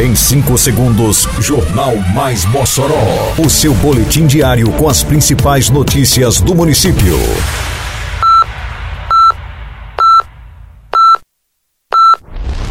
Em 0.00 0.14
5 0.14 0.56
segundos, 0.56 1.28
Jornal 1.40 1.94
Mais 2.14 2.46
Mossoró. 2.46 3.34
O 3.36 3.50
seu 3.50 3.74
boletim 3.74 4.26
diário 4.26 4.72
com 4.72 4.88
as 4.88 5.02
principais 5.02 5.68
notícias 5.68 6.40
do 6.40 6.54
município. 6.54 7.18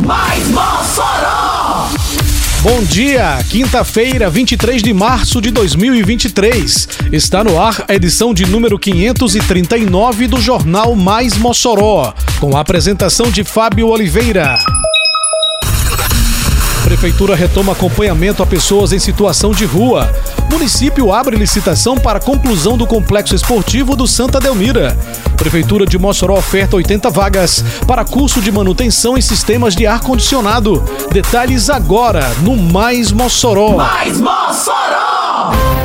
Mais 0.00 0.48
Mossoró! 0.48 1.90
Bom 2.60 2.82
dia, 2.82 3.38
quinta-feira, 3.48 4.28
23 4.28 4.82
de 4.82 4.92
março 4.92 5.40
de 5.40 5.52
2023. 5.52 6.88
Está 7.12 7.44
no 7.44 7.56
ar 7.60 7.84
a 7.86 7.94
edição 7.94 8.34
de 8.34 8.46
número 8.46 8.76
539 8.76 10.26
do 10.26 10.40
Jornal 10.40 10.96
Mais 10.96 11.38
Mossoró, 11.38 12.12
com 12.40 12.56
a 12.56 12.60
apresentação 12.60 13.30
de 13.30 13.44
Fábio 13.44 13.86
Oliveira. 13.86 14.58
Prefeitura 16.92 17.34
retoma 17.34 17.72
acompanhamento 17.72 18.42
a 18.42 18.46
pessoas 18.46 18.92
em 18.92 18.98
situação 18.98 19.52
de 19.52 19.64
rua. 19.64 20.14
Município 20.50 21.10
abre 21.10 21.38
licitação 21.38 21.96
para 21.96 22.20
conclusão 22.20 22.76
do 22.76 22.86
complexo 22.86 23.34
esportivo 23.34 23.96
do 23.96 24.06
Santa 24.06 24.38
Delmira. 24.38 24.94
Prefeitura 25.38 25.86
de 25.86 25.96
Mossoró 25.96 26.36
oferta 26.36 26.76
80 26.76 27.08
vagas 27.08 27.64
para 27.86 28.04
curso 28.04 28.42
de 28.42 28.52
manutenção 28.52 29.16
em 29.16 29.22
sistemas 29.22 29.74
de 29.74 29.86
ar-condicionado. 29.86 30.84
Detalhes 31.10 31.70
agora 31.70 32.28
no 32.42 32.58
Mais 32.58 33.10
Mossoró. 33.10 33.78
Mais 33.78 34.20
Mossoró! 34.20 35.81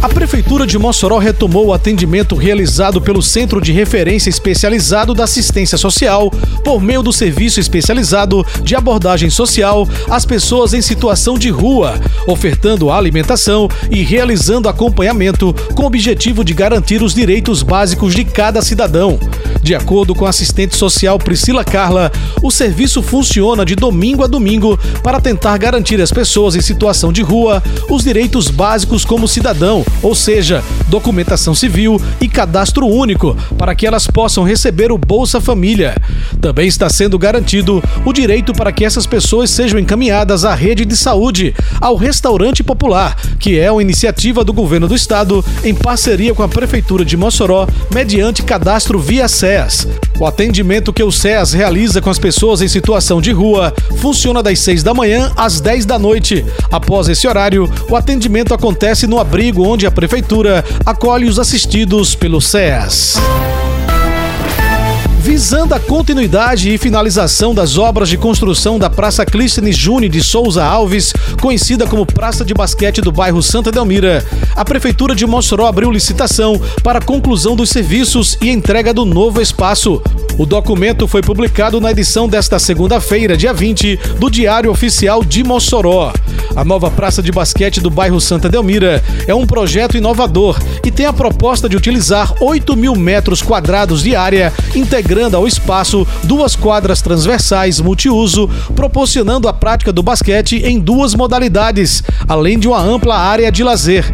A 0.00 0.08
Prefeitura 0.08 0.64
de 0.64 0.78
Mossoró 0.78 1.18
retomou 1.18 1.66
o 1.66 1.72
atendimento 1.72 2.36
realizado 2.36 3.00
pelo 3.00 3.20
Centro 3.20 3.60
de 3.60 3.72
Referência 3.72 4.30
Especializado 4.30 5.12
da 5.12 5.24
Assistência 5.24 5.76
Social 5.76 6.30
por 6.62 6.80
meio 6.80 7.02
do 7.02 7.12
Serviço 7.12 7.58
Especializado 7.58 8.46
de 8.62 8.76
Abordagem 8.76 9.28
Social 9.28 9.88
às 10.08 10.24
pessoas 10.24 10.72
em 10.72 10.80
situação 10.80 11.36
de 11.36 11.50
rua, 11.50 11.98
ofertando 12.28 12.92
alimentação 12.92 13.68
e 13.90 14.02
realizando 14.02 14.68
acompanhamento 14.68 15.52
com 15.74 15.82
o 15.82 15.86
objetivo 15.86 16.44
de 16.44 16.54
garantir 16.54 17.02
os 17.02 17.12
direitos 17.12 17.64
básicos 17.64 18.14
de 18.14 18.24
cada 18.24 18.62
cidadão. 18.62 19.18
De 19.62 19.74
acordo 19.74 20.14
com 20.14 20.24
a 20.24 20.30
assistente 20.30 20.76
social 20.76 21.18
Priscila 21.18 21.64
Carla, 21.64 22.12
o 22.42 22.50
serviço 22.50 23.02
funciona 23.02 23.64
de 23.64 23.74
domingo 23.74 24.22
a 24.22 24.26
domingo 24.26 24.78
para 25.02 25.20
tentar 25.20 25.58
garantir 25.58 26.00
às 26.00 26.12
pessoas 26.12 26.54
em 26.54 26.60
situação 26.60 27.12
de 27.12 27.22
rua 27.22 27.62
os 27.90 28.04
direitos 28.04 28.48
básicos 28.48 29.04
como 29.04 29.26
cidadão, 29.26 29.84
ou 30.02 30.14
seja, 30.14 30.62
documentação 30.88 31.54
civil 31.54 32.00
e 32.20 32.28
cadastro 32.28 32.86
único, 32.86 33.36
para 33.56 33.74
que 33.74 33.86
elas 33.86 34.06
possam 34.06 34.44
receber 34.44 34.92
o 34.92 34.98
Bolsa 34.98 35.40
Família. 35.40 35.96
Também 36.40 36.68
está 36.68 36.88
sendo 36.88 37.18
garantido 37.18 37.82
o 38.04 38.12
direito 38.12 38.52
para 38.52 38.72
que 38.72 38.84
essas 38.84 39.06
pessoas 39.06 39.50
sejam 39.50 39.78
encaminhadas 39.78 40.44
à 40.44 40.54
rede 40.54 40.84
de 40.84 40.96
saúde, 40.96 41.54
ao 41.80 41.96
restaurante 41.96 42.62
popular, 42.62 43.16
que 43.38 43.58
é 43.58 43.70
uma 43.70 43.82
iniciativa 43.82 44.44
do 44.44 44.52
governo 44.52 44.88
do 44.88 44.94
estado 44.94 45.44
em 45.64 45.74
parceria 45.74 46.34
com 46.34 46.42
a 46.42 46.48
prefeitura 46.48 47.04
de 47.04 47.16
Mossoró, 47.16 47.66
mediante 47.92 48.42
cadastro 48.42 48.98
via 48.98 49.28
SES. 49.28 49.86
O 50.20 50.26
atendimento 50.26 50.92
que 50.92 51.02
o 51.02 51.12
SES 51.12 51.52
realiza 51.52 52.02
com 52.02 52.10
as 52.10 52.18
pessoas 52.18 52.60
em 52.60 52.66
situação 52.66 53.20
de 53.20 53.30
rua 53.30 53.72
funciona 53.98 54.42
das 54.42 54.58
6 54.58 54.82
da 54.82 54.92
manhã 54.92 55.30
às 55.36 55.60
10 55.60 55.86
da 55.86 55.98
noite. 55.98 56.44
Após 56.72 57.08
esse 57.08 57.28
horário, 57.28 57.70
o 57.88 57.94
atendimento 57.94 58.52
acontece 58.52 59.06
no 59.06 59.20
abrigo 59.20 59.62
onde 59.62 59.86
a 59.86 59.90
prefeitura 59.90 60.64
acolhe 60.84 61.28
os 61.28 61.38
assistidos 61.38 62.16
pelo 62.16 62.40
SES. 62.40 63.16
Visando 65.28 65.74
a 65.74 65.78
continuidade 65.78 66.72
e 66.72 66.78
finalização 66.78 67.54
das 67.54 67.76
obras 67.76 68.08
de 68.08 68.16
construção 68.16 68.78
da 68.78 68.88
Praça 68.88 69.26
Clístenes 69.26 69.76
Júnior 69.76 70.10
de 70.10 70.22
Souza 70.22 70.64
Alves, 70.64 71.12
conhecida 71.38 71.86
como 71.86 72.06
Praça 72.06 72.46
de 72.46 72.54
Basquete 72.54 73.02
do 73.02 73.12
bairro 73.12 73.42
Santa 73.42 73.70
Delmira, 73.70 74.24
a 74.56 74.64
Prefeitura 74.64 75.14
de 75.14 75.26
Mossoró 75.26 75.66
abriu 75.66 75.90
licitação 75.90 76.58
para 76.82 76.98
a 76.98 77.04
conclusão 77.04 77.54
dos 77.54 77.68
serviços 77.68 78.38
e 78.40 78.48
entrega 78.48 78.94
do 78.94 79.04
novo 79.04 79.38
espaço. 79.38 80.00
O 80.38 80.46
documento 80.46 81.08
foi 81.08 81.20
publicado 81.20 81.80
na 81.80 81.90
edição 81.90 82.28
desta 82.28 82.60
segunda-feira, 82.60 83.36
dia 83.36 83.52
20, 83.52 83.96
do 84.20 84.30
Diário 84.30 84.70
Oficial 84.70 85.24
de 85.24 85.42
Mossoró. 85.42 86.12
A 86.54 86.64
nova 86.64 86.88
praça 86.92 87.20
de 87.20 87.32
basquete 87.32 87.80
do 87.80 87.90
bairro 87.90 88.20
Santa 88.20 88.48
Delmira 88.48 89.02
é 89.26 89.34
um 89.34 89.44
projeto 89.44 89.96
inovador 89.96 90.56
e 90.86 90.92
tem 90.92 91.06
a 91.06 91.12
proposta 91.12 91.68
de 91.68 91.76
utilizar 91.76 92.32
8 92.40 92.76
mil 92.76 92.94
metros 92.94 93.42
quadrados 93.42 94.00
de 94.00 94.14
área, 94.14 94.52
integrando 94.76 95.36
ao 95.36 95.44
espaço 95.44 96.06
duas 96.22 96.54
quadras 96.54 97.02
transversais 97.02 97.80
multiuso, 97.80 98.48
proporcionando 98.76 99.48
a 99.48 99.52
prática 99.52 99.92
do 99.92 100.04
basquete 100.04 100.62
em 100.64 100.78
duas 100.78 101.16
modalidades, 101.16 102.00
além 102.28 102.60
de 102.60 102.68
uma 102.68 102.80
ampla 102.80 103.16
área 103.16 103.50
de 103.50 103.64
lazer. 103.64 104.04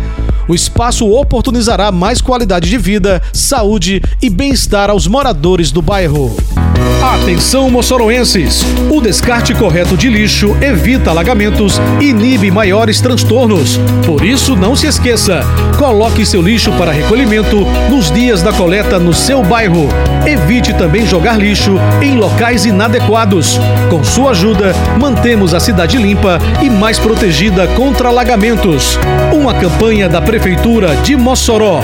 O 0.47 0.55
espaço 0.55 1.11
oportunizará 1.11 1.91
mais 1.91 2.21
qualidade 2.21 2.69
de 2.69 2.77
vida, 2.77 3.23
saúde 3.33 4.03
e 4.21 4.29
bem-estar 4.29 4.91
aos 4.91 5.07
moradores 5.07 5.71
do 5.71 5.81
bairro. 5.81 6.37
Atenção, 7.03 7.71
moçoroenses! 7.71 8.63
O 8.91 9.01
descarte 9.01 9.55
correto 9.55 9.97
de 9.97 10.09
lixo 10.09 10.57
evita 10.61 11.11
alagamentos 11.11 11.81
e 12.01 12.07
inibe 12.07 12.51
maiores 12.51 13.01
transtornos. 13.01 13.79
Por 14.07 14.25
isso, 14.25 14.57
não 14.57 14.75
se 14.75 14.87
esqueça: 14.87 15.41
coloque 15.79 16.25
seu 16.25 16.41
lixo 16.41 16.73
para 16.73 16.93
recolhimento 16.93 17.67
nos 17.91 18.11
dias 18.11 18.43
da 18.43 18.53
coleta 18.53 18.99
no 18.99 19.13
seu 19.13 19.43
bairro. 19.43 19.89
Evite 20.27 20.73
também 20.73 21.07
jogar 21.07 21.39
lixo 21.39 21.79
em 22.01 22.17
locais 22.17 22.65
inadequados. 22.65 23.59
Com 23.91 24.03
sua 24.03 24.31
ajuda, 24.31 24.75
mantemos 24.99 25.53
a 25.53 25.61
cidade 25.61 25.99
limpa 25.99 26.39
e 26.63 26.71
mais 26.71 26.99
protegida 26.99 27.67
contra 27.69 28.09
alagamentos. 28.09 28.99
Uma 29.33 29.53
campanha 29.53 30.09
da 30.09 30.23
Prefeitura 30.35 30.97
de 30.97 31.17
Mossoró. 31.17 31.81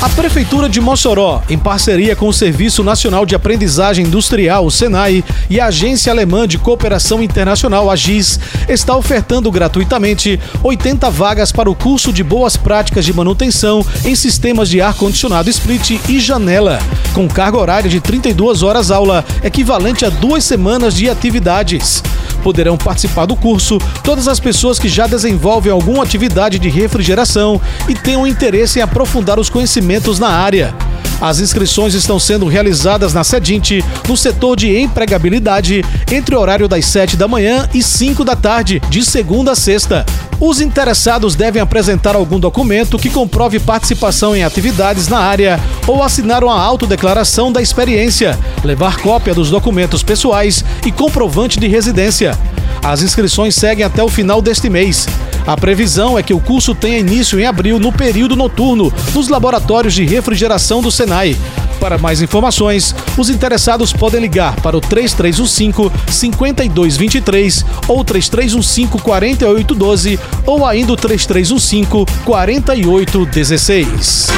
A 0.00 0.08
Prefeitura 0.08 0.70
de 0.70 0.80
Mossoró, 0.80 1.42
em 1.50 1.58
parceria 1.58 2.16
com 2.16 2.28
o 2.28 2.32
Serviço 2.32 2.82
Nacional 2.82 3.26
de 3.26 3.34
Aprendizagem 3.34 4.06
Industrial, 4.06 4.64
o 4.64 4.70
SENAI, 4.70 5.22
e 5.50 5.60
a 5.60 5.66
Agência 5.66 6.10
Alemã 6.10 6.48
de 6.48 6.56
Cooperação 6.56 7.22
Internacional, 7.22 7.90
a 7.90 7.94
GIS, 7.94 8.40
está 8.70 8.96
ofertando 8.96 9.52
gratuitamente 9.52 10.40
80 10.62 11.10
vagas 11.10 11.52
para 11.52 11.68
o 11.68 11.74
curso 11.74 12.10
de 12.10 12.24
Boas 12.24 12.56
Práticas 12.56 13.04
de 13.04 13.12
Manutenção 13.12 13.84
em 14.02 14.14
Sistemas 14.14 14.70
de 14.70 14.80
Ar-Condicionado 14.80 15.50
Split 15.50 16.00
e 16.08 16.20
Janela, 16.20 16.78
com 17.12 17.28
carga 17.28 17.58
horária 17.58 17.90
de 17.90 18.00
32 18.00 18.62
horas 18.62 18.90
aula, 18.90 19.22
equivalente 19.42 20.06
a 20.06 20.08
duas 20.08 20.42
semanas 20.42 20.94
de 20.94 21.10
atividades. 21.10 22.02
Poderão 22.44 22.76
participar 22.76 23.24
do 23.24 23.34
curso 23.34 23.78
todas 24.04 24.28
as 24.28 24.38
pessoas 24.38 24.78
que 24.78 24.86
já 24.86 25.06
desenvolvem 25.06 25.72
alguma 25.72 26.04
atividade 26.04 26.58
de 26.58 26.68
refrigeração 26.68 27.58
e 27.88 27.94
tenham 27.94 28.26
interesse 28.26 28.78
em 28.78 28.82
aprofundar 28.82 29.40
os 29.40 29.48
conhecimentos 29.48 30.18
na 30.18 30.28
área. 30.28 30.74
As 31.20 31.40
inscrições 31.40 31.94
estão 31.94 32.18
sendo 32.18 32.46
realizadas 32.46 33.14
na 33.14 33.24
Sedinte, 33.24 33.82
no 34.06 34.14
setor 34.14 34.56
de 34.56 34.76
empregabilidade, 34.76 35.82
entre 36.12 36.34
o 36.34 36.38
horário 36.38 36.68
das 36.68 36.84
7 36.84 37.16
da 37.16 37.26
manhã 37.26 37.66
e 37.72 37.82
5 37.82 38.22
da 38.24 38.36
tarde, 38.36 38.78
de 38.90 39.02
segunda 39.02 39.52
a 39.52 39.56
sexta. 39.56 40.04
Os 40.40 40.60
interessados 40.60 41.34
devem 41.34 41.62
apresentar 41.62 42.16
algum 42.16 42.38
documento 42.38 42.98
que 42.98 43.08
comprove 43.08 43.60
participação 43.60 44.34
em 44.34 44.42
atividades 44.42 45.08
na 45.08 45.18
área 45.18 45.60
ou 45.86 46.02
assinar 46.02 46.42
uma 46.42 46.60
autodeclaração 46.60 47.52
da 47.52 47.62
experiência, 47.62 48.38
levar 48.62 48.98
cópia 48.98 49.34
dos 49.34 49.50
documentos 49.50 50.02
pessoais 50.02 50.64
e 50.84 50.90
comprovante 50.90 51.58
de 51.58 51.68
residência. 51.68 52.38
As 52.82 53.02
inscrições 53.02 53.54
seguem 53.54 53.84
até 53.84 54.02
o 54.02 54.08
final 54.08 54.42
deste 54.42 54.68
mês. 54.68 55.06
A 55.46 55.56
previsão 55.56 56.18
é 56.18 56.22
que 56.22 56.34
o 56.34 56.40
curso 56.40 56.74
tenha 56.74 56.98
início 56.98 57.38
em 57.38 57.46
abril 57.46 57.78
no 57.78 57.92
período 57.92 58.34
noturno, 58.34 58.92
nos 59.14 59.28
laboratórios 59.28 59.94
de 59.94 60.04
refrigeração 60.04 60.82
do 60.82 60.90
Senai. 60.90 61.36
Para 61.84 61.98
mais 61.98 62.22
informações, 62.22 62.94
os 63.14 63.28
interessados 63.28 63.92
podem 63.92 64.18
ligar 64.18 64.56
para 64.62 64.74
o 64.74 64.80
3315 64.80 65.92
5223 66.10 67.62
ou 67.86 68.02
3315 68.02 69.02
4812 69.02 70.18
ou 70.46 70.64
ainda 70.64 70.94
o 70.94 70.96
3315 70.96 72.06
4816. 72.24 74.28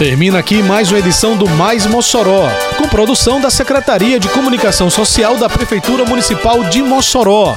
Termina 0.00 0.40
aqui 0.40 0.64
mais 0.64 0.90
uma 0.90 0.98
edição 0.98 1.36
do 1.36 1.48
Mais 1.50 1.86
Mossoró, 1.86 2.50
com 2.76 2.88
produção 2.88 3.40
da 3.40 3.50
Secretaria 3.50 4.18
de 4.18 4.28
Comunicação 4.30 4.90
Social 4.90 5.36
da 5.36 5.48
Prefeitura 5.48 6.04
Municipal 6.04 6.64
de 6.64 6.82
Mossoró. 6.82 7.56